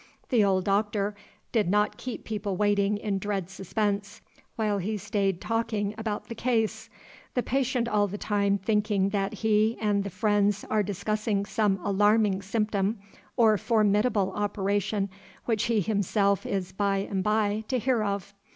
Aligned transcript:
The 0.29 0.43
old 0.43 0.65
Doctor 0.65 1.13
did 1.51 1.69
not 1.69 1.95
keep 1.95 2.23
people 2.23 2.55
waiting 2.57 2.97
in 2.97 3.19
dread 3.19 3.51
suspense, 3.51 4.19
while 4.55 4.79
he 4.79 4.97
stayed 4.97 5.39
talking 5.39 5.93
about 5.95 6.27
the 6.27 6.33
case, 6.33 6.89
the 7.35 7.43
patient 7.43 7.87
all 7.87 8.07
the 8.07 8.17
time 8.17 8.57
thinking 8.57 9.09
that 9.09 9.31
he 9.35 9.77
and 9.79 10.03
the 10.03 10.09
friends 10.09 10.65
are 10.71 10.81
discussing 10.81 11.45
some 11.45 11.79
alarming 11.83 12.41
symptom 12.41 12.97
or 13.37 13.59
formidable 13.59 14.31
operation 14.31 15.07
which 15.45 15.65
he 15.65 15.81
himself 15.81 16.47
is 16.47 16.71
by 16.71 16.97
and 17.07 17.23
by 17.23 17.63
to 17.67 17.77
hear 17.77 18.01
of. 18.01 18.33